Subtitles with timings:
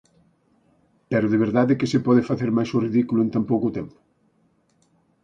[1.11, 3.97] Pero ¿de verdade que se pode facer máis o ridículo en tan pouco tempo?